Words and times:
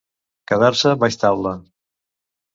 Quedar-se 0.51 0.95
baix 1.05 1.19
taula. 1.25 1.55